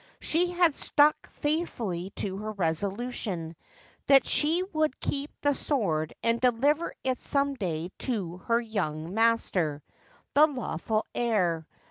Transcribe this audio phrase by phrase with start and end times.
[0.19, 3.55] She had stuck faithfully to her resolution
[4.07, 9.83] that she would keep the sword and deliver it some day to her young master,
[10.33, 11.67] the lawful heir.